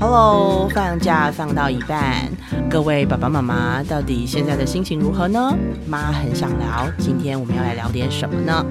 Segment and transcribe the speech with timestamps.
[0.00, 2.26] Hello，放假放到一半，
[2.70, 5.54] 各位爸爸妈妈到底现在的心情如何呢？
[5.86, 8.64] 妈很想聊，今天我们要来聊点什么呢？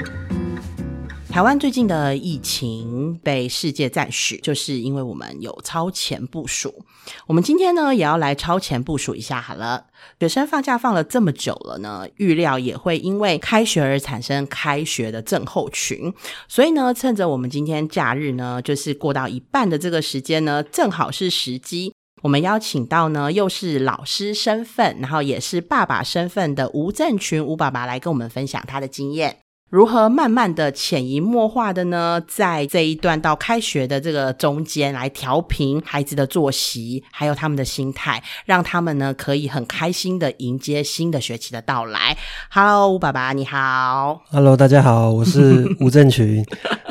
[1.32, 6.84] 台湾最近的疫情被世界赞许，就是因为我们有超前部署。
[7.28, 9.86] 我们今天呢，也要来超前部署一下好了。
[10.20, 16.12] 学生放假放了这么久了呢，预料也会因为开学而产生开学的症候群。
[16.48, 21.94] 所以呢，趁着我们今天假日呢，就是过到一半的这个时间呢，正好是时机。
[22.24, 29.38] 我们邀请到呢，又是老师身份，然后也是爸爸身份的吴正群吴爸爸来跟我们分享他的经验。
[29.70, 42.18] 如何慢慢的潜移默化的呢，在这一段到开学的这个中间来调平孩子的作息，还有他们的心态，让他们呢可以很开心的迎接新的学期的到来。
[42.50, 44.20] Hello，吴爸爸你好。
[44.32, 46.44] Hello，大家好，我是吴正群，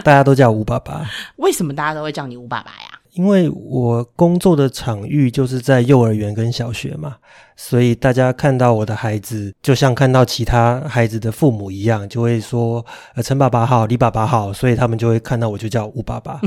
[0.04, 1.04] 大家都叫吴爸爸。
[1.38, 3.01] 为什么大家都会叫你吴爸爸呀？
[3.15, 7.16] 因为我工作的场域就是在幼儿园跟小学嘛，
[7.60, 16.40] 所以大家看到我的孩子，就像看到其他孩子的父母一样，就会说：“呃，陈爸爸好，李爸爸好。”所以他们就会看到我就叫吴爸爸。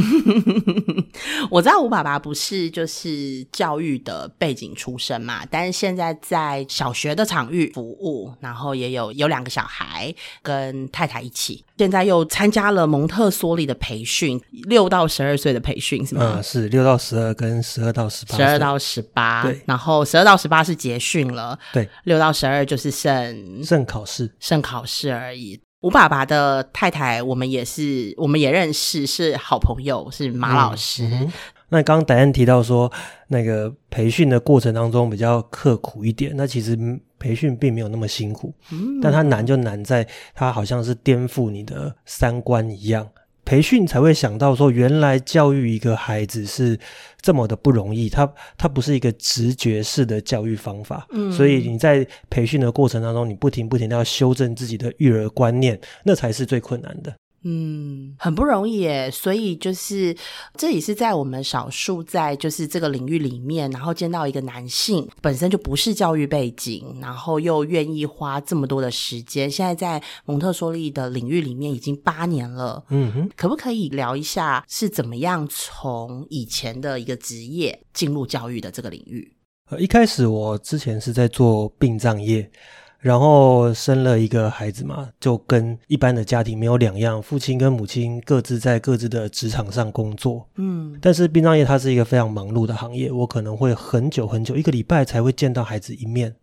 [1.52, 16.36] 我知道吴爸爸不是就是教育的背景出身嘛，但是现在在小学的场域服务，然后也有有两个小孩跟太太一起，现在又参加了蒙特梭利的培训，六到十二岁的培训是吗？
[16.38, 18.38] 嗯，是六到十二跟十二到十八。
[18.38, 24.32] 十二到十八，对然后十二到十八是结训了，对，六到十二就是剩剩考试。
[24.40, 25.60] 剩考试而已。
[25.82, 31.04] 吴爸爸的太太，我们也是，我们也认识，是好朋友，是马老师。
[31.08, 31.34] 嗯
[31.74, 32.92] 那刚刚戴安提到说，
[33.30, 40.06] 那个培训的过程当中比较刻苦一点，那其实嗯培训并没有那么辛苦，嗯但它难就难在
[40.36, 43.08] 它好像是颠覆你的三观一样。
[43.44, 46.80] 培训才会想到说，原来教育一个孩子是
[47.22, 57.14] 这么的不容易，它它不是一个直觉式的教育方法，嗯所以你在培训的过程当中，你不停不停的要修正自己的育儿观念，那才是最困难的。
[57.44, 59.10] 嗯，很不容易耶。
[59.10, 60.16] 所以就是
[60.56, 72.84] 这也是在我们少数在就是这个领域里面，然后见到一个男性本身就不是教育背景，然后又愿意花这么多的时间，现在在蒙特梭利的领域里面已经八年了。
[72.90, 73.30] 嗯哼。
[73.36, 79.36] 可不可以聊一下是怎么样从以前的一个职业进入教育的这个领域？
[79.70, 82.52] 呃，一开始我之前是在做殡葬业，
[83.02, 90.48] 然后生了一个孩子嘛，就跟一般的家庭没有两样，父亲跟母亲各自在各自的职场上工作。
[90.56, 96.36] 嗯但是殡葬业它是一个非常忙碌的行业，我可能会很久很久，一个礼拜才会见到孩子一面。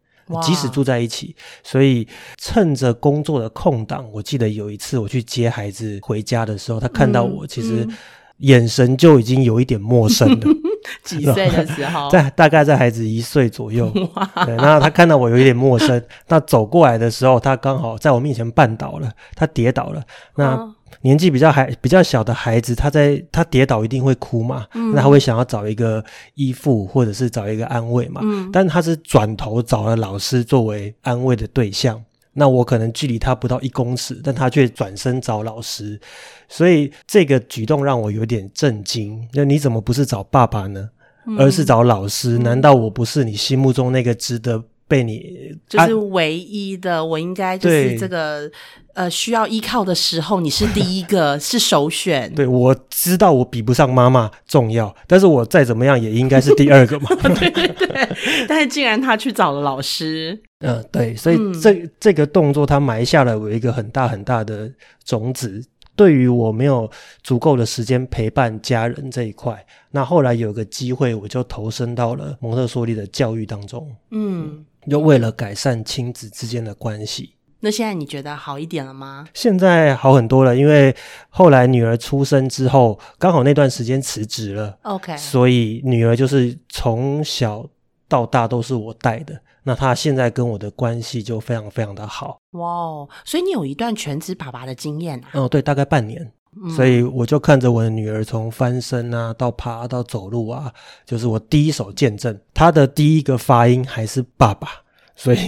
[0.42, 7.96] 即使住在一起，所以趁着工作的空档，我记得有一次我去接孩子回家的时候，他看到我，其实嗯
[8.38, 10.46] 眼神就已经有一点陌生了。
[11.04, 12.08] 几岁的时候？
[12.10, 13.90] 在大概在孩子一岁左右，
[14.46, 20.02] 对，那他看到我有一点陌生，那走过来的时候，他刚好在我面前绊倒了，他跌倒了。
[20.36, 26.02] 那嗯年纪比较还比较小的孩子，他在他跌倒一定会哭嘛，嗯那他会想要找一个
[26.34, 32.02] 依附或者是找一个安慰嘛，嗯但他是转头找了老师作为安慰的对象。
[32.38, 36.00] 那我可能距离他不到一公尺，但他却转身找老师，
[36.48, 39.28] 所以这个举动让我有点震惊。
[39.32, 40.88] 那你怎么不是找爸爸呢？
[41.26, 42.38] 嗯而是找老师？
[42.38, 48.50] 难道我不是你心目中那个值得被你就是唯一的，我应该就是这个
[48.94, 52.32] 呃需要依靠的时候，你是第一个， 是首选。
[52.34, 57.08] 对，我知道我比不上妈妈重要，但是我再怎么样也应该是第二个嘛。
[57.38, 58.08] 对对对
[58.48, 64.72] 但是竟然他去找了老师， 嗯，对，所以嗯这、这个动作他埋下了我一个很大很大的
[65.04, 65.62] 种子。
[65.94, 66.88] 对于我没有
[67.24, 77.34] 足够的时间陪伴家人这一块，那后来有个机会，我就投身到了蒙特梭利的教育当中，嗯，就为了改善亲子之间的关系。
[77.60, 79.26] 那现在你觉得好一点了吗？
[79.34, 80.94] 现在好很多了，因为
[81.28, 87.66] 后来女儿出生之后，刚好那段时间辞职了，OK，所以女儿就是从小
[88.06, 89.40] 到大都是我带的。
[89.64, 92.38] 那她现在跟我的关系就非常非常的好。
[92.52, 95.28] 哇哦，所以你有一段全职爸爸的经验啊。
[95.32, 96.32] 哦，对，大概半年。
[96.56, 100.72] 嗯所以我就看着我的女儿从翻身啊，到爬到走路啊，
[101.04, 102.38] 就是我第一手见证。
[102.54, 104.68] 她的第一个发音还是爸爸，
[105.14, 105.38] 所以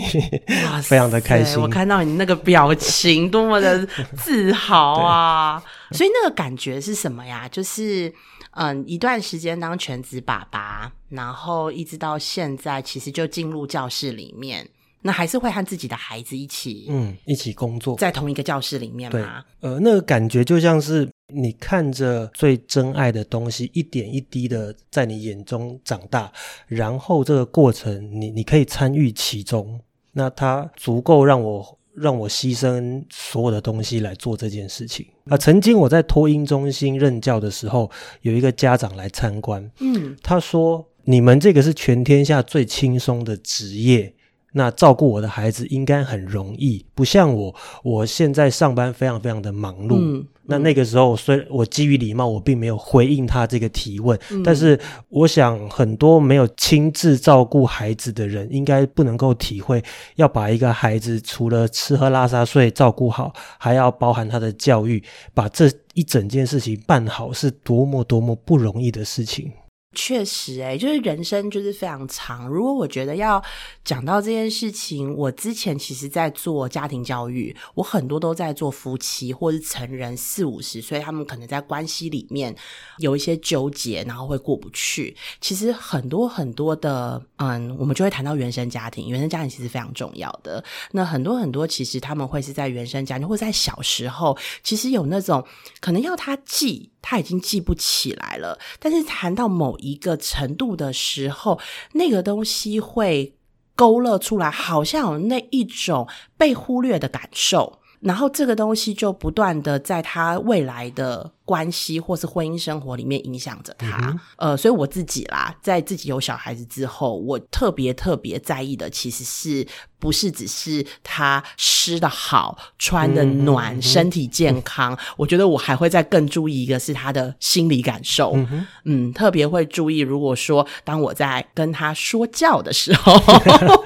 [0.66, 3.86] 哇非常的开心我看到你那个表情，多么的
[4.16, 5.62] 自豪啊！
[5.92, 7.48] 所以那个感觉是什么呀？
[7.48, 8.12] 就是
[8.52, 14.68] 嗯，一段时间当全职爸爸，然后一直到现在，其实就进入教室里面，
[15.02, 17.96] 那还是会和自己的孩子一起嗯，一起工作。
[17.96, 26.30] 在同一个教室里面对吗？，呃，那个感觉就像是你看着最珍爱的东西一点一滴的在你眼中长大，
[26.66, 29.80] 然后这个过程你你可以参与其中，
[30.12, 35.06] 那它足够让我让我牺牲所有的东西来做这件事情。
[35.26, 37.90] 啊，曾经我在托婴中心任教的时候，
[38.22, 44.12] 有一个家长来参观，嗯，他说：“你们这个是全天下最轻松的职业。”
[44.52, 49.96] 那照顾我的孩子应该很容易，不像我，我现在上班非常非常的忙碌。
[49.98, 54.76] 嗯那那个时候，虽然我基于礼貌，我并没有回应他这个提问，嗯但是
[55.08, 59.80] 我想很多没有亲自照顾孩子的人，应该不能够体会，
[60.16, 65.00] 要把一个孩子除了吃喝拉撒睡照顾好，还要包含他的教育，
[65.32, 69.52] 把这一整件事情办好，是多么多么不容易的事情。
[69.92, 72.48] 确实、欸，就是人生就是非常长。
[72.48, 73.42] 如果我觉得要
[73.84, 82.54] 讲到这件事情，我之前其实在做家庭教育，我很多都在做夫妻或是成人四五十岁，他们可能在关系里面
[82.98, 85.16] 有一些纠结，然后会过不去。
[85.40, 90.62] 其实很多很多的，嗯，我们就会谈到原生家庭，原生家庭其实非常重要的。
[90.92, 95.44] 那很多很多，其实他们会是在原生家庭或者在小时候，其实有那种
[95.80, 96.90] 可能要他记。
[97.02, 101.58] 他已经记不起来了，但是谈到某一个程度的时候，
[101.92, 103.34] 那个东西会
[103.74, 106.06] 勾勒出来，好像有那一种
[106.36, 114.16] 被忽略的感受，然后这个东西就不断的在他未来的关系或是婚姻生活里面影响着他。
[114.36, 119.66] 呃，所以我自己啦，在自己有小孩子之后，我特别特别在意的，其实是
[119.98, 124.96] 不是只是他吃的好、穿的暖、身体健康？
[125.16, 128.38] 我觉得我还会再更注意一个是他的心理感受。
[128.84, 133.12] 嗯特别会注意，如果说当我在跟他说教的时候，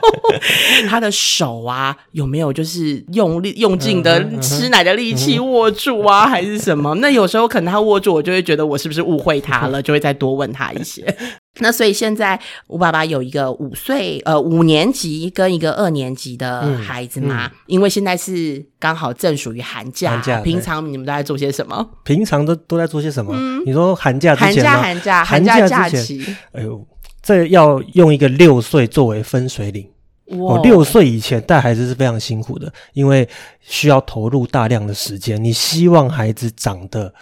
[0.90, 6.94] 他的手啊有没有就是用力用尽的吃奶的力气握住啊，还是什么？
[6.96, 11.02] 那有时候可能他握住，我就会觉得我是不是误会他了， 就会再多问他一些。
[11.60, 21.88] 那所以现在我爸爸有一个五岁呃五年级跟一个二年级的孩子嘛，因为现在是刚好正属于寒假，寒假平常你们都在做些什么？
[22.02, 23.32] 平常都都在做些什么？
[23.64, 24.76] 你说寒假寒假？
[24.76, 26.84] 寒假寒假假期，哎呦，
[27.22, 29.88] 这要用一个六岁作为分水岭。
[30.38, 33.28] 哇哦，六岁以前带孩子是非常辛苦的，因为
[33.60, 35.44] 需要投入大量的时间。
[35.44, 37.12] 你希望孩子长得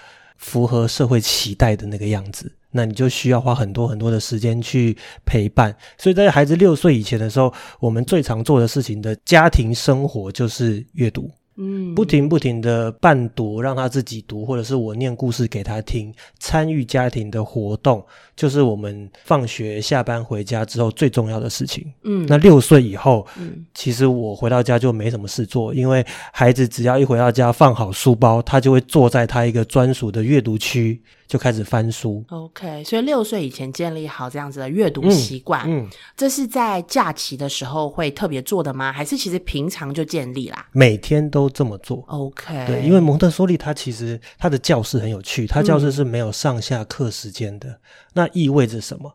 [0.43, 4.95] 符合社会期待的那个样子，那你就需要花很多很多的时间去
[5.25, 5.75] 陪伴。
[5.97, 11.31] 所以在孩子六岁以前的时候，我们最常做的事情的家庭生活就是阅读。
[11.57, 11.95] 嗯。
[11.95, 18.05] 不停不停的伴读，让他自己读，或者是我念故事给他听，参与家庭的活动，
[18.35, 21.85] 就是我们放学下班回家之后最重要的事情。
[22.05, 22.25] 嗯。
[22.29, 23.65] 那六岁以后，嗯。
[23.75, 31.01] 其实我回到家就没什么事做，因为孩子只要一回到家放好书包，他就会坐在他一个专属的阅读区，
[31.33, 32.23] 就开始翻书。
[32.29, 38.93] OK，所以六岁以前建立好这样子的阅读习惯，嗯，这是在假期的时候会特别做的吗？
[38.93, 42.05] 还是其实平常就建立啦每天都这么做。
[42.09, 47.81] ？OK，对，因为蒙特梭利他其实他的教室很有趣，他教室是没有上下课时间的。
[48.13, 49.11] 那意味着什么？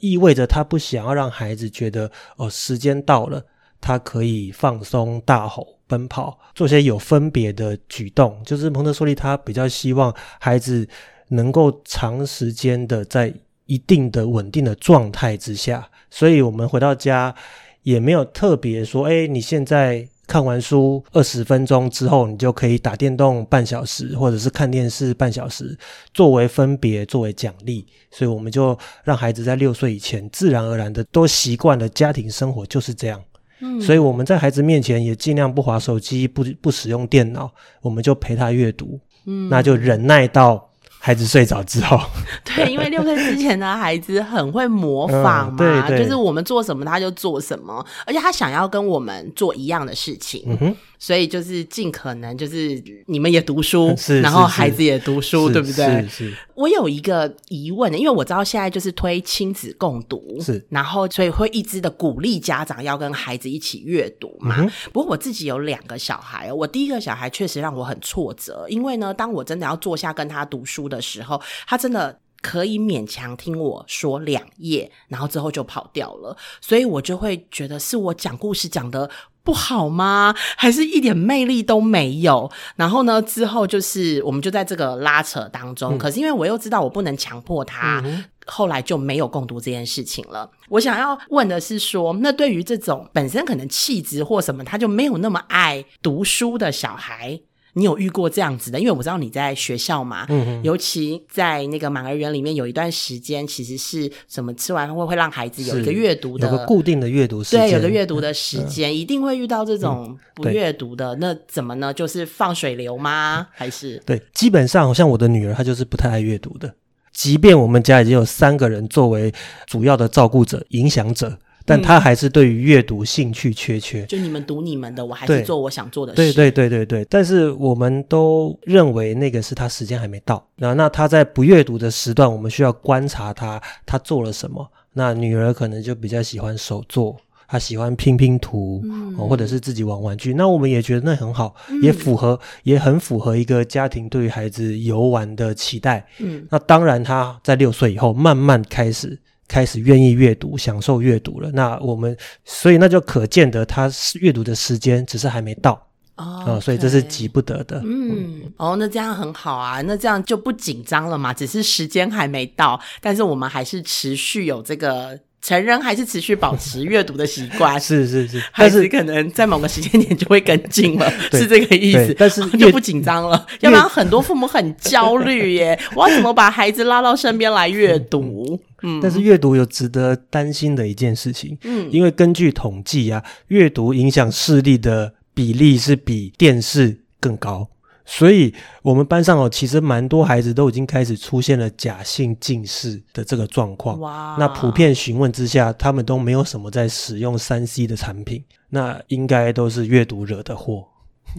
[0.00, 3.40] 意味着他不想要让孩子觉得哦，时间到了，
[3.80, 8.42] 他可以放松、大吼、奔跑，做些有分别的举动。
[8.44, 10.88] 就是蒙特梭利他比较希望孩子
[11.30, 13.32] 能够长时间的在
[13.66, 17.34] 一定的稳定的状态之下，所以我们回到家
[17.82, 25.76] 也没有特别说，哎，你现在看完书二十分钟之后，你就可以打电动半小时，或者是看电视半小时，
[26.12, 27.86] 作为分别，作为奖励。
[28.12, 33.20] 所以我们就让孩子在六岁以前，自然而然的都习惯了家庭生活就是这样。
[33.60, 33.80] 嗯。
[33.80, 39.48] 所以我们在孩子面前也尽量不划手机，不不使用电脑，我们就陪他阅读，嗯。
[39.48, 40.69] 那就忍耐到
[41.02, 41.98] 孩子睡着之后。
[42.44, 56.02] 对，因为六岁之前的 孩子很会模仿嘛，嗯对对就是我们做什么他就做什么，而且他想要跟我们做一样的事情，所以就是尽可能就是你们也读书， 是然后孩子也读书，对不对？
[56.08, 64.56] 是是我有一个疑问，因为我知道现在就是推亲子共读，是然后所以会一直的鼓励家长要跟孩子一起阅读嘛。
[64.58, 72.20] 嗯不过我自己有两个小孩，我第一个小孩确实让我很挫折，因为呢，当我真的要坐下跟他读书的时候，他真的。
[72.42, 79.10] 可以勉强听我说两页，然后之后就跑掉了，所以我就会觉得是我讲故事讲的
[79.42, 80.34] 不好吗？
[80.56, 82.50] 还是一点魅力都没有？
[82.76, 88.02] 然后呢，之后就是我们就在这个拉扯当中，可是因为我又知道我不能强迫他，
[88.46, 90.50] 后来就没有共读这件事情了。
[90.70, 97.38] 我想要问的是说，那对于这种本身可能气质或什么他就没有那么爱读书的小孩，
[97.74, 98.78] 你有遇过这样子的？
[98.80, 111.14] 因为我知道你在学校嘛，嗯尤其在那个满儿园里面有一段时间，其实是什么吃完会会让孩子有一个阅读的有个固定的阅读时间，对，有个阅读的时间，一定会遇到这种不阅读的。
[111.16, 111.92] 那怎么呢？
[111.92, 113.46] 就是放水流吗？
[113.52, 116.74] 还是对，基本上好像我的女儿，她就是不太爱阅读的。
[117.12, 119.32] 即便我们家已经有三个人作为
[119.66, 124.04] 主要的照顾者、影响者，但他还是对于阅读兴趣缺缺。
[124.06, 126.16] 就你们读你们的，我还是做我想做的事。
[126.16, 130.44] 对对对对对，但是我们都认为那个是他时间还没到。
[130.56, 134.66] 那那他在不阅读的时段，我们需要观察他他做了什么。
[134.92, 140.34] 那女儿可能就比较喜欢手作，她喜欢拼拼图，嗯哦或者是自己玩玩具。
[140.34, 146.06] 那我们也觉得那很好，也符合也很符合一个家庭对于孩子游玩的期待。
[146.18, 149.18] 嗯，那当然，他在六岁以后慢慢开始
[149.50, 151.50] 开始愿意阅读，享受阅读了。
[151.50, 155.74] 那我们所以那就可见得他是阅读的时间只是还没到。
[156.14, 157.80] 哦啊、所以这是急不得的。
[157.82, 167.80] 嗯，哦，那这样很好啊，那这样就不紧张了嘛，只是时间还没到，但是我们还是持续有这个成人还是持续保持阅读的习惯。
[167.80, 172.14] 是 是是，孩但是子可能在某个时间点就会跟进了，是这个意思。
[172.18, 178.60] 但是就不紧张了，要不然很多父母很焦虑耶， 我要怎么把孩子拉到身边来阅读？
[178.82, 187.68] 嗯但是阅读有值得担心的一件事情，嗯，因为根据统计啊，阅读影响视力的比例是比电视更高。
[188.12, 188.52] 所以，
[188.82, 194.00] 我们班上哦，其实蛮多孩子都已经开始出现了假性近视的这个状况。
[194.00, 200.88] 哇，那普遍询问之下，他们都没有什么在使用三 C 的产品，那应该都是阅读惹的祸。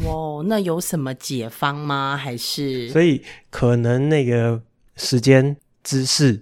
[0.05, 2.15] 哇，那有什么解方吗？
[2.15, 4.61] 还是所以可能那个
[4.95, 6.41] 时间、知识、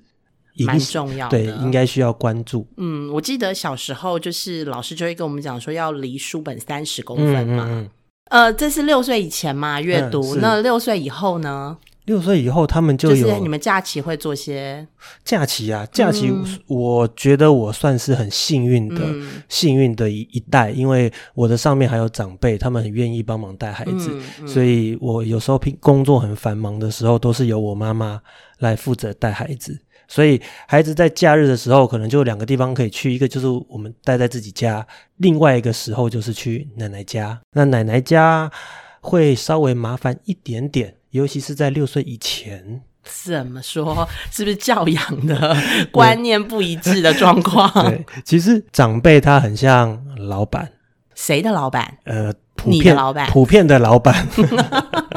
[0.57, 1.39] 影蛮重要的？
[1.39, 2.67] 对，应该需要关注。
[2.77, 7.65] 嗯，我记得小时候就是老师就会跟我们讲说要离书本三十公分嘛。
[7.67, 7.89] 嗯，
[8.29, 11.77] 呃，这是六岁以前嘛阅读，嗯那六岁以后呢？
[12.05, 14.87] 六岁以后他们就有就有是你们假期会做些
[15.23, 19.43] 假期啊，假期嗯，我觉得我算是很幸运的，嗯。
[19.47, 24.47] 幸运的一一代，因为我的上面还有长辈，他们很愿意帮忙带孩子，嗯嗯。
[24.47, 28.19] 所以我有时候拼工作很繁忙的时候，都是由我妈妈
[28.57, 29.79] 来负责带孩子。
[30.09, 34.85] 所以孩子在假日的时候，可能就两个地方可以去，一个就是我们待在自己家，
[35.17, 37.39] 另外一个时候就是去奶奶家。
[37.51, 38.51] 那奶奶家
[38.99, 42.81] 会稍微麻烦一点点，尤其是在六岁以前。
[43.03, 44.07] 怎么说？
[44.31, 45.55] 是不是教养的
[45.91, 47.71] 观念不一致的状况？
[47.85, 50.71] 对，其实长辈他很像老板，
[51.15, 51.97] 谁的老板？
[52.03, 54.27] 呃，普你的遍老板普遍的老板，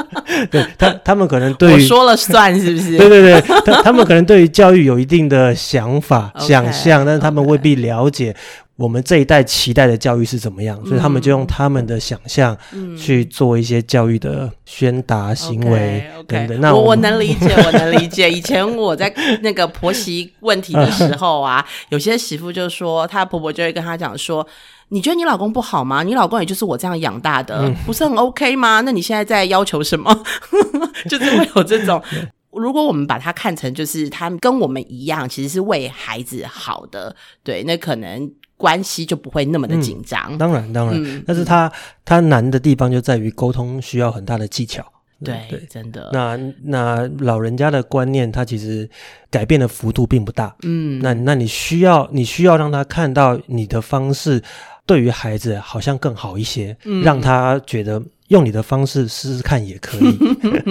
[0.51, 2.97] 对他他们可能对于我说了算，是不是？
[2.97, 8.35] 对对对，他他们可能对于教育有一定的想法、 想象，但是他们未必了解
[8.83, 16.61] 我们这一代期待的教育是怎么样，所以他们就用他们的想象嗯去做一些教育的宣达行为等等。
[16.61, 18.29] 那我我能理解， 我能理解。
[18.31, 19.12] 以前我在
[19.43, 24.47] 那个婆媳问题的时候啊， 有些媳妇就说，她婆婆就会跟她讲说。
[24.89, 26.03] 你觉得你老公不好吗？
[26.03, 28.83] 你老公也就是我这样养大的，嗯不是很 OK 吗？
[28.83, 30.23] 那你现在在要求什么？
[31.09, 32.03] 就是会有这种。
[32.51, 38.31] 如果我们把它看成就是他跟我们一样，其实是为孩子好的，对，那可能
[38.62, 40.38] 关系就不会那么的紧张。
[40.38, 41.71] 当然当然，嗯但是他
[42.04, 44.85] 他难的地方就在于沟通需要很大的技巧。
[45.25, 45.66] 对，对。
[45.69, 48.88] 真的，那那老人家的观念，他其实
[49.31, 50.54] 改变的幅度并不大。
[50.62, 54.40] 嗯，那那你需要你需要让他看到你的方式
[54.87, 58.02] 对于孩子好像更好一些，嗯让他觉得
[58.33, 60.19] 用你的方式试试看也可以。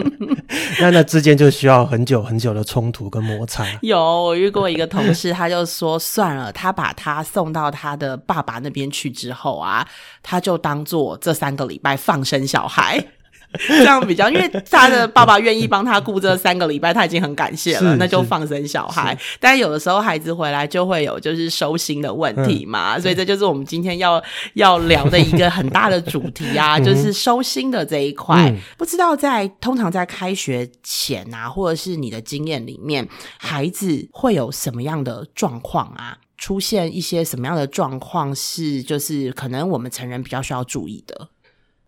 [0.82, 3.66] 那那之间就需要很久很久的冲突跟摩擦。
[3.82, 9.88] 有，我遇过一个同事，他就说算了，他把他送到他的爸爸那边去之后啊，
[10.24, 13.06] 他就当做这三个礼拜放生小孩。
[13.68, 19.18] 这样比较，因为他的爸爸愿意帮他顾这三个礼拜，他已经很感谢了，那就放生小孩。
[19.40, 24.22] 但有的时候孩子回来就会有就是收心的问题嘛，嗯所以这就是我们今天要
[24.54, 28.50] 要聊的一个很大的主题啊，就是收心的这一块。
[28.50, 36.18] 嗯不知道在通常在开学前啊，或者是你的经验里面，孩子会有什么样的状况啊？
[36.38, 41.28] 出现一些什么样的状况是就是可能我们成人比较需要注意的？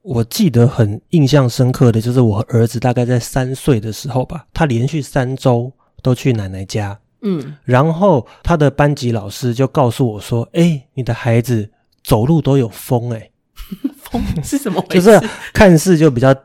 [0.04, 11.70] 我记得很印象深刻的就是我儿子大概在三岁的时候吧，他连续三周都去奶奶家，嗯，然后他的班级老师就告诉我说：“哎，你的孩子
[12.04, 13.32] 走路都有风、诶
[14.04, 14.22] 风？
[14.44, 15.02] 是怎么回事？
[15.02, 16.36] 就是看似就比较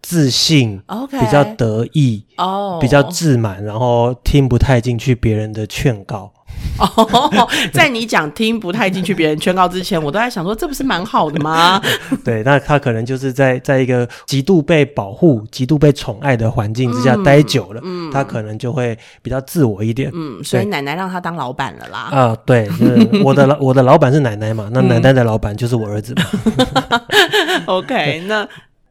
[0.00, 1.18] 自信，OK。
[1.18, 6.32] 比较得意，哦，比较自满，然后听不太进去别人的劝告。
[6.78, 11.80] 哦，在你讲听不太进去别人劝告之前，我都在想说，这不是蛮好的吗？
[12.24, 21.98] 对，那他可能就是在在一个极度被保护、极度被宠爱的环境之下待久了，嗯，他可能就会比较自我一点，嗯，所以奶奶让他当老板了啦。
[22.10, 27.00] 啊，对，就是我的老 我的老板是奶奶嘛，那奶奶的老板就是我儿子嘛。
[27.66, 28.46] OK，那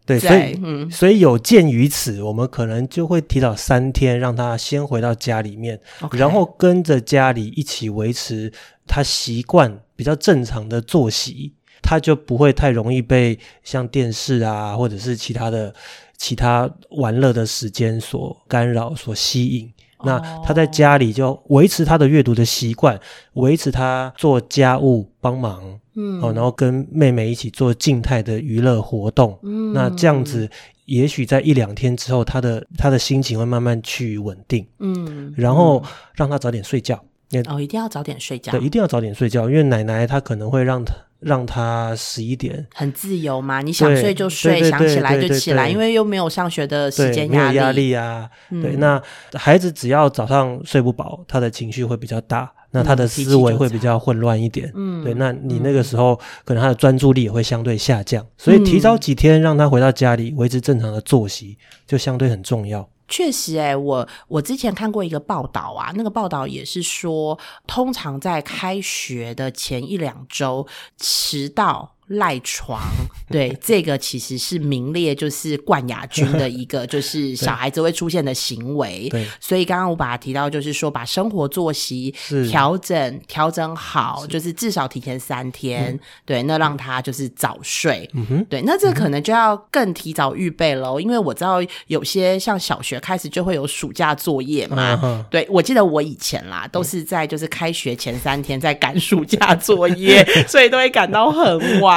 [0.07, 5.77] 对，所以嗯所以有鉴于此，我们可能就会提早三天，让他先回到家里面
[6.13, 8.51] 然后跟着家里一起维持
[8.87, 15.75] 他习惯比较正常的作息，他就不会太容易被像电视啊或者是其他的
[16.17, 19.69] 其他玩乐的时间所干扰、所吸引。
[20.03, 22.99] 那他在家里就维持他的阅读的习惯，
[23.33, 29.37] 维持他做家务帮忙，嗯哦，然后跟妹妹一起做静态的娱乐活动。
[29.43, 30.49] 嗯那这样子，
[30.85, 37.03] 也许在一两天之后，他的他的心情会慢慢趋于稳定，嗯，然后让他早点睡觉。
[37.29, 42.65] 也哦，一定要早点睡觉对，，一定要早点睡觉，因为奶奶她可能会让她让她十一点。
[42.73, 47.87] 很自由嘛，你想睡就睡，想起来就起来，因为又没有上学的时，间压力压力。
[47.87, 48.29] 力啊。
[48.49, 49.01] 对，嗯那
[49.33, 54.71] 孩子只要早上睡不饱，他的情绪会比较大，那他的思维会比较混乱一点。
[54.75, 62.87] 嗯对，那你那个时候可能他的专注力也会相对下降，所以提嗯早几天让他回到家里维持正常的作息，就相对很重要。
[63.07, 71.96] 确实、欸，我我之前看过一个报道啊，那个报道也是说，通常在开学的前一两周迟到。
[72.07, 72.81] 赖床，
[73.29, 79.09] 对这个其实是名列就是冠亚军的一个， 就是小孩子会出现的行为。
[79.09, 82.13] 对，所以刚刚我把它提到，就是说把生活作息
[82.49, 88.09] 调整调整好，就是至少提前三天，对，那让他就是早睡。
[88.13, 94.97] 嗯哼，对，那这可能就要更提早预备喽，因为我知道有些像小学开始就会有暑假作业嘛。
[95.03, 101.96] 嗯，对，我记得我以前啦，都是在就是开学前三天在赶暑假作业， 所以都会赶到很晚。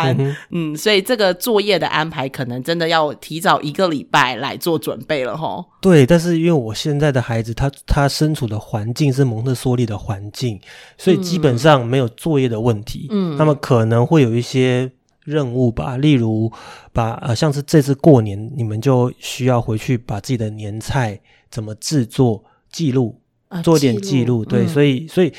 [0.51, 5.65] 嗯，所以这个作业的安排可能真的要提早一个礼拜来做准备了吼。
[5.81, 10.61] 对，但是因为我现在的孩子，他他身处的环境是蒙特梭利的环境，
[10.99, 13.07] 所以基本上没有作业的问题。
[13.11, 14.91] 嗯那么可能会有一些
[15.25, 16.51] 任务吧，例如
[16.93, 21.21] 把呃，像是这次过年，你们就需要回去把自己的年菜
[21.51, 24.45] 怎么制作记录，啊做一点记录。
[24.45, 25.33] 对，嗯所以所以。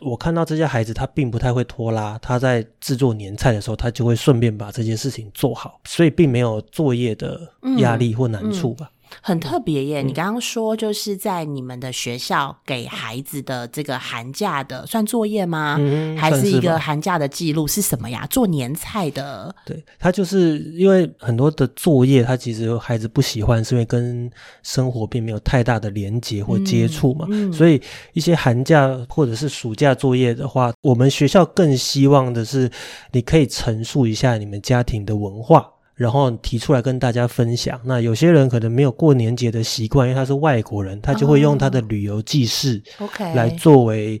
[0.00, 2.18] 我看到这些孩子，他并不太会拖拉。
[2.18, 7.40] 他在制作年菜的时候，他就会顺便把这件事情做好，所以并没有作业的
[7.78, 8.90] 压力或难处吧。
[9.20, 10.02] 很特别嗯耶！
[10.02, 15.76] 你刚刚说就是在你们的学校给孩子的这个寒假的算作业吗？
[15.80, 18.26] 嗯还是一个寒假的记录是什么呀？
[18.30, 24.30] 做年菜的，对他就是因为很多的作业，他其实孩子不喜欢，是因为跟
[24.62, 27.26] 生活并没有太大的连接或接触嘛。
[27.52, 27.80] 所以
[28.12, 32.70] 一些寒假或者是暑假作业的话，我们学校更希望的是，
[33.12, 35.68] 你可以陈述一下你们家庭的文化。
[35.94, 37.80] 然后提出来跟大家分享。
[37.84, 44.20] 那有些人可能没有过年节的习惯，因为他是外国人，他就会用他的旅游记事 OK 来作为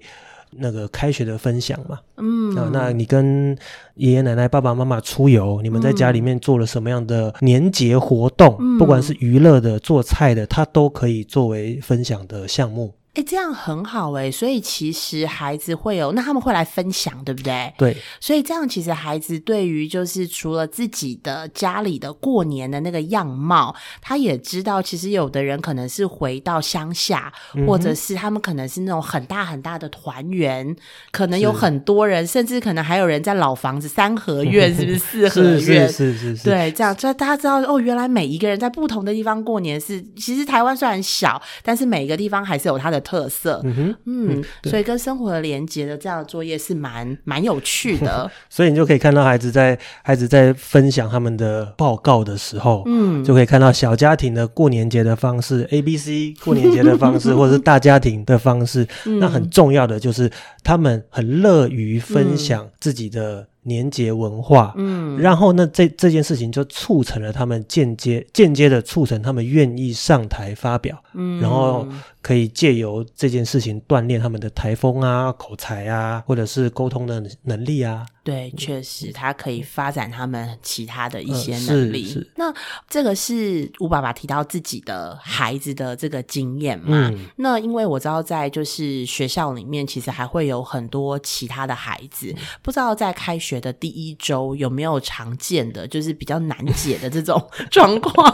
[0.50, 1.98] 那个开学的分享嘛。
[2.18, 3.56] 嗯啊，那你跟
[3.94, 8.56] 爷爷奶奶、爸爸妈妈出游，你们在家里面做了什么样的年节活动？
[8.60, 12.92] 嗯不管是娱乐的、做菜的，他都可以作为分享的项目。
[13.14, 17.70] 哎，这样很好哎，所以其实孩子会有，那他们会来分享，对不对？
[17.76, 30.74] 对，所以这样，其实孩子对于就是除了自己的家里的过年的那个样貌，他也知道，其实有的人可能是回到乡下，嗯或者是他们可能是那种很大很大的团圆，
[31.10, 35.86] 可能有很多人，甚至可能还有人在老房子三合院，是不是四合院？
[35.92, 43.60] 是是是是，对，这样，就大家知道哦，原来每一个人在不同的地方过年是，其实台湾虽然小，但是每一个地方还是有它的特色。
[43.64, 48.30] 嗯哼，嗯，所以跟生活的连接的这样的作业是蛮蛮有趣的。
[48.48, 58.86] 所以你就可以看到孩子在孩子在分享他们的报告的时候，嗯，就可以看到小家庭的过年节的方式，A、B、C 过年节的方式， 或者是大家庭的方式。
[59.04, 60.30] 嗯那很重要的就是
[60.62, 64.72] 他们很乐于分享自己的年节文化。
[64.76, 71.86] 嗯然后呢，这这件事情就促成了他们间接间接的促成他们愿意上台发表，嗯然后
[72.20, 78.06] 可以借由这件事情锻炼他们的台风啊、口才啊，或者是沟通的能力啊。
[78.24, 82.04] 对，确实，他可以发展他们其他的一些呃能力。
[82.04, 82.54] 是是那
[82.88, 87.10] 这个是吴爸爸提到自己的孩子的这个经验嘛？
[87.12, 98.32] 嗯那因为我知道，在就是学校里面，其实还会有很多其他的孩子，不知道在开学学的第一周有没有常见的，就是比较难解的这种 状况？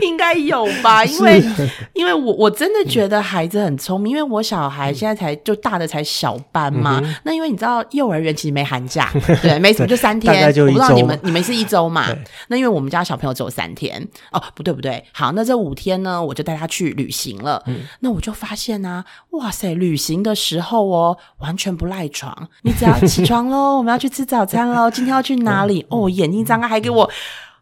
[0.00, 1.04] 应该有吧？
[1.04, 1.42] 因为
[1.92, 7.02] 因为我我真的觉得孩子很聪明，因为我小孩现在才就大的才小班嘛。
[7.24, 10.46] 那因为你知道幼儿园其实没寒假， 对，没什么，就三天。
[10.48, 12.06] 我不知道你们你们是一周嘛？
[12.48, 14.00] 那因为我们家小朋友只有三天
[14.32, 17.62] 哦，不对不对，好，那这五天呢，我就带他去旅行了。
[18.00, 25.84] 那我就发现呢，哇塞，旅行的时候哦，完全不赖床，你只要起床喽，我们要去吃早餐喽， 今天要去哪里？
[25.88, 27.10] 哦，眼睛张开还给我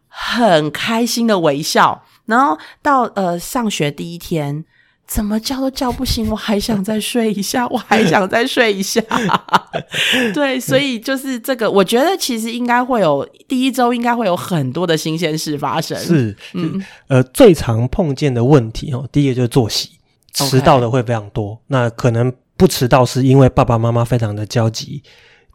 [0.07, 2.03] 很开心的微笑。
[2.25, 4.65] 然后到呃上学第一天，
[5.07, 9.01] 怎么叫都叫不醒，我还想再睡一下，我还想再睡一下。
[10.33, 15.97] 对，所以就是这个，我觉得其实应该会有第一周应该会有很多的新鲜事发生。
[15.97, 19.91] 是，嗯，呃，最常碰见的问题哦，第一个就是作息，
[20.33, 21.57] 迟到的会非常多。
[21.67, 25.01] 那可能不迟到是因为爸爸妈妈非常的焦急。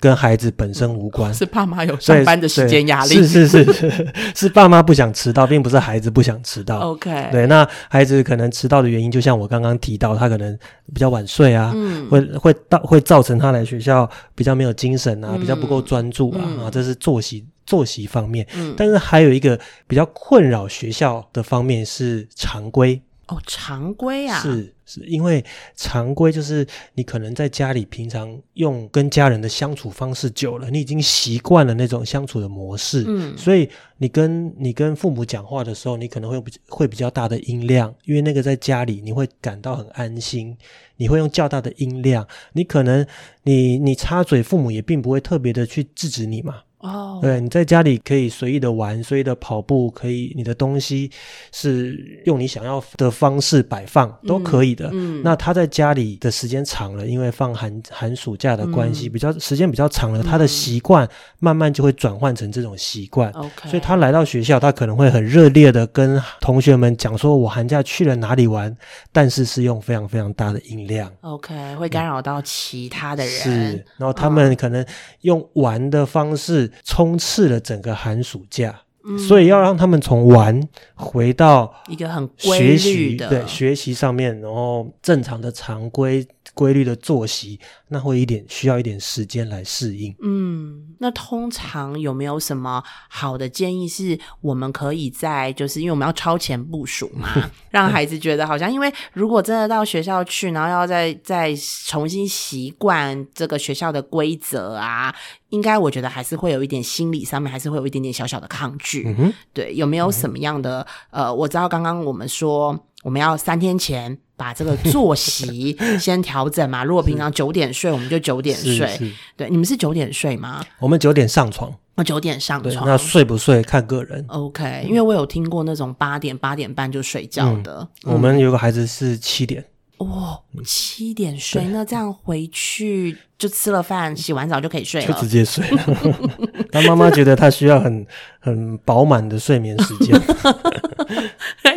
[0.02, 3.24] 跟孩子本身无关，是爸妈有上班的时间压力。
[3.24, 6.80] 是是是，是爸妈不想迟到，并不是孩子不想迟到。
[6.80, 10.58] OK，对，那孩子可能迟到的原因，就像我刚刚提到，他可能
[10.92, 11.72] 比较晚睡啊，
[12.10, 18.44] 会会到会造成他来学校比较没有精神啊，比较不够专注啊，啊，这是作息作息方面。
[18.56, 23.00] 嗯，但是还有一个比较困扰学校的方面是常规。
[23.28, 24.72] 哦，常规啊，是是
[25.06, 25.44] 因为
[25.76, 40.56] 常规就是你可能在家里平常用跟家人的相处方式久了，你已经习惯了那种相处的模式，嗯，所以你跟你跟父母讲话的时候，你可能会比会比较大的音量，因为那个在家里你会感到很安心，
[40.96, 43.06] 你会用较大的音量，你可能
[43.44, 46.62] 你你插嘴，父母也并不会特别的去制止你嘛。
[46.82, 51.08] 哦，对，你在家里可以随意的玩，随意的跑步，可以你的东西
[51.52, 54.90] 是用你想要的方式摆放，都可以的。
[54.92, 63.30] 嗯，那他在家里的时间长了，因为放寒寒暑假的关系，比较时间比较长了，他的习惯慢慢就会转换成这种习惯。
[63.30, 68.76] OK，所以他来到学校，他可能会很热烈的跟同学们讲说：“我寒假去了哪里玩。”
[69.12, 71.08] 但是是用非常非常大的音量。
[71.20, 73.32] OK，会干扰到其他的人。
[73.32, 74.84] 是，然后他们可能
[75.20, 76.71] 用玩的方式。
[76.84, 78.80] 冲刺了整个寒暑假，
[79.28, 80.60] 所以要让他们从玩
[80.94, 90.14] 回到一个很学习的学习上面，然后正常的常规规律的作息，那会一点需要一点时间来适应。
[90.22, 101.54] 嗯，那通常有没有什么好的建议是我们可以在就是因为我们要超前部署嘛， 让孩子觉得好像因为如果真的到学校去，然后要再再
[101.86, 105.14] 重新习惯这个学校的规则啊。
[105.50, 109.14] 应该我觉得还是会有一点心理上面还是会有一点点小小的抗拒，
[109.52, 111.32] 对，有没有什么样的呃？
[111.34, 119.14] 我知道刚刚我们说我们要三天前把这个作息 先调整嘛，如果平常九点睡，我们就九点睡。
[119.36, 120.64] 对，你们是九点睡吗？
[120.80, 122.84] 我们九点上床，我九点上床。
[122.84, 124.24] 那睡不睡看个人。
[124.26, 127.86] OK，因为我有听过那种八点八点半就睡觉的。
[128.02, 129.64] 我们有个孩子是七点。
[129.98, 135.86] 哇，七点睡，那这样回去就吃了饭、洗完澡就可以睡了，就直接睡了。
[136.72, 138.06] 他妈妈觉得他需要很
[138.40, 140.20] 很饱满的睡眠时间。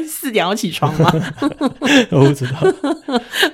[0.07, 1.11] 四点要起床吗？
[2.09, 2.53] 我不知道。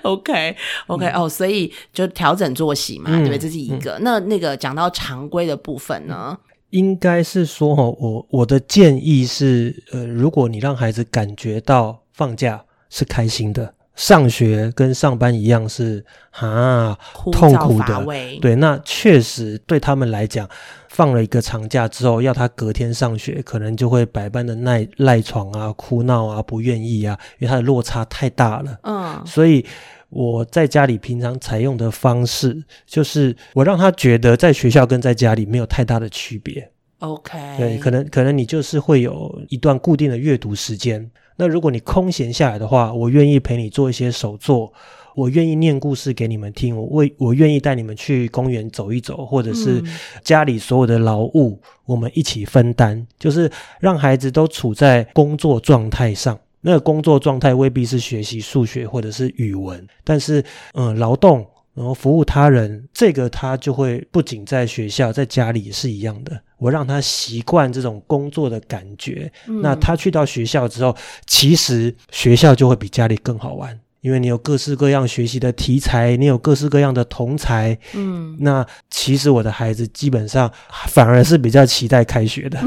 [0.03, 3.37] OK，OK，哦，所以就调整作息嘛，对不对？
[3.37, 3.97] 这是一个。
[4.01, 6.37] 那那个讲到常规的部分呢？
[6.69, 13.73] 应该是说，哈，我我的建议是，呃，如果你让孩子感觉到放假是开心的。
[14.01, 16.97] 上学跟上班一样是啊，
[17.31, 18.03] 痛苦的。
[18.41, 20.49] 对，那确实对他们来讲，
[20.89, 28.79] 放了一个长假之后，要他隔天上学，可能就会百般的赖赖床啊、哭闹啊、不愿意啊，因为他的落差太大了。
[28.81, 29.63] 嗯，所以
[30.09, 36.67] 我在家里平常采用的方式，就是我让他觉得在学校跟在家里没有太大的区别。
[36.97, 41.07] OK，对，可能可能你就是会有一段固定的阅读时间。
[41.37, 44.71] 那如果你空闲下来的话，我愿意陪你做一些手作，
[45.15, 49.83] 我愿意念故事给你们听，我为我愿意带你们去公园走一走，或者是
[50.23, 56.39] 家里所有的劳务，我们一起分担，就是让孩子都处在工作状态上。
[56.61, 61.45] 那个工作状态未必是学习数学或者是语文，但是嗯，劳动。
[61.73, 66.41] 然后服务他人，这个他就会不仅在学校，在家里也是一样的。
[66.57, 69.31] 我让他习惯这种工作的感觉，
[69.63, 77.75] 那他去到学校之后，其实学校就会比家里更好玩，因为你有各式各样学习的题材，你有各式各样的同才。
[77.95, 80.51] 嗯，那其实我的孩子基本上
[80.87, 82.59] 反而是比较期待开学的。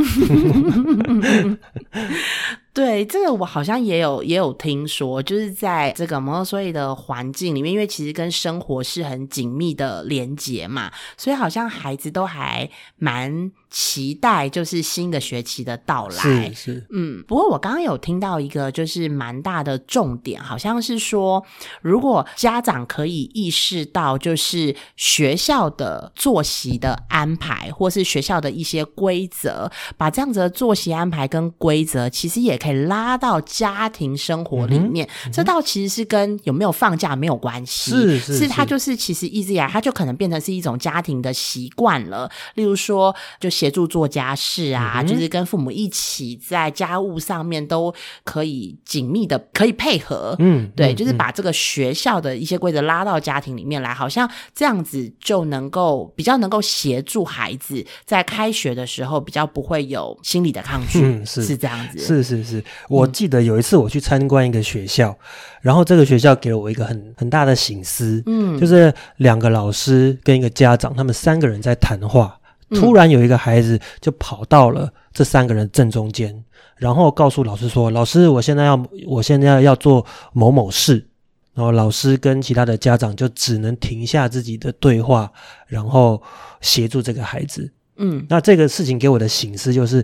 [2.74, 16.14] 对，这个我好像也有也有听说，就是在这个摩托所以的环境里面，因为其实跟生活是很紧密的连结嘛，所以好像孩子都还蛮期待，就是新的学期的到来。
[16.14, 21.44] 是是，嗯，不过我刚刚有听到一个就是蛮大的重点，好像是说，
[21.82, 35.08] 如果家长可以意识到，就是学校的作息的安排，或是学校的一些规则，把这样子的作息安排跟规则，其实也可以拉到家庭生活里面。
[35.32, 42.30] 这倒其实是跟有没有放假没有关系，是是是它就是其实一直以来，它就可能变成是一种家庭的习惯了。
[42.54, 50.36] 例如说，就协助做家事啊，嗯就是跟父母一起在家务上面都可以紧密的可以配合。
[50.38, 61.42] 嗯，对，嗯就是把这个学校的一些规则拉到家庭里面来，好像这样子就能够比较能够协助孩子在开学的时候比较不会有心理的抗拒，嗯是。
[61.42, 65.16] 是这样子，是是是，我记得有一次我去参观一个学校，
[65.62, 76.44] 然后这个学校给了我一个很很大的醒思，嗯，就是两个老师跟一个家长，他们三个人在谈话，嗯突然有一个孩子就跑到了这三个人正中间，
[76.76, 81.08] 然后告诉老师说：“老师，我现在要我现在要做某某事。”
[81.54, 85.30] 然后老师跟其他的家长就只能停下自己的对话，
[85.68, 86.20] 然后
[86.60, 87.72] 协助这个孩子。
[87.96, 90.02] 嗯那这个事情给我的醒思就是，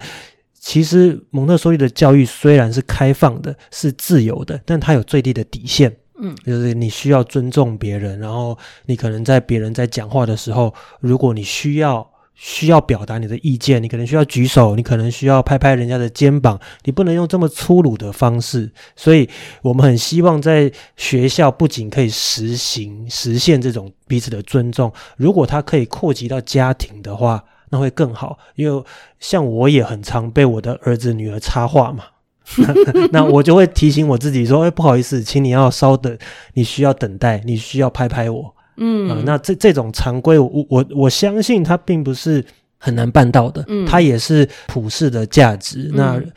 [0.61, 5.97] 其实蒙特梭利的教育虽然是开放的，是自由的，但它有最低的底线。
[6.23, 12.09] 嗯，就是你需要尊重别人，然后你可能在别人在讲话的时候，如果你需要
[12.43, 18.73] 需要表达你的意见，你可能需要举手，你可能需要拍拍人家的肩膀，你不能用这么粗鲁的方式。
[18.97, 19.29] 所以
[19.61, 28.39] 我们很希望在学校不仅可以实行实现这种彼此的尊重，如果它可以扩及到家庭的话，那会更好。
[28.55, 28.85] 因为
[29.19, 32.05] 像我也很常被我的儿子女儿插话嘛。
[33.13, 36.17] 那我就会提醒我自己说：“哎，不好意思，请你要稍等，
[36.55, 42.45] 你需要等待，你需要拍拍我。”嗯啊、那这这种常规，我我我相信它并不是
[42.79, 45.91] 很难办到的，嗯它也是普世的价值。
[45.95, 46.33] 那嗯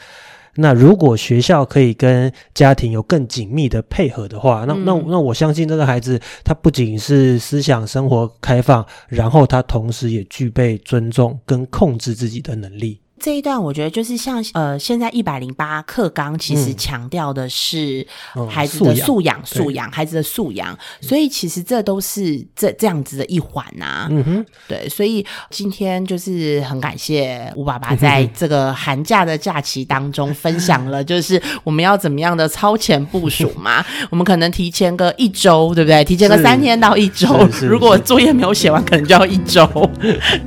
[0.56, 13.00] 那如果学校可以跟家庭有更紧密的配合的话，那那嗯那我相信这个孩子他不仅是思想生活开放，然后他同时也具备尊重跟控制自己的能力。
[13.24, 18.06] 这一段我觉得就是像呃，现在一百零八课纲其实嗯强调的是
[18.36, 33.86] 嗯孩子的素素养、对素养、孩子的素养，所以其实这都是这这样子的一环呐、嗯哼，对，所以今天就是很感谢吴爸爸 在这个寒假的假期当中分享了，就是我们要怎么样的超前部署嘛。
[34.10, 36.04] 我们可能提前个一周，对不对？
[36.04, 39.64] 提前个三天到一周如果作业没有写完，可能就要一周。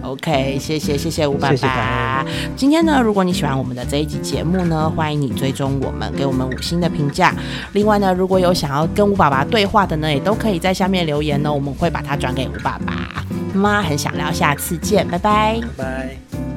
[0.02, 2.26] OK，谢谢谢谢吴爸谢谢爸感。
[2.66, 7.32] 今天呢，如果你喜欢我们的这一集节目呢，欢迎你追踪我们，给我们五星的评价。
[7.74, 13.24] 另外呢，如果有想要跟吴爸爸对话的呢，也都可以在下面留言呢，我们会把它转给吴爸爸。
[13.54, 15.18] 妈很想聊，下次见，拜。
[15.20, 16.55] 拜拜。